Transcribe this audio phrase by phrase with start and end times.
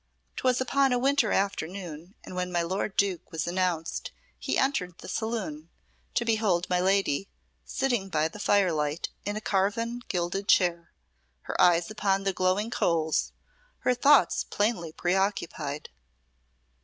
[0.37, 5.07] 'Twas upon a winter afternoon, and when my lord Duke was announced he entered the
[5.07, 5.69] saloon,
[6.15, 7.29] to behold my lady
[7.65, 10.91] sitting by the firelight in a carven gilded chair,
[11.41, 13.31] her eyes upon the glowing coals,
[13.81, 15.89] her thoughts plainly preoccupied.